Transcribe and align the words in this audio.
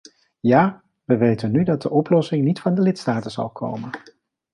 Ja, 0.41 0.81
we 1.05 1.17
weten 1.17 1.51
nu 1.51 1.63
dat 1.63 1.81
de 1.81 1.89
oplossing 1.89 2.43
niet 2.43 2.59
van 2.59 2.75
de 2.75 2.81
lidstaten 2.81 3.31
zal 3.31 3.49
komen. 3.49 3.89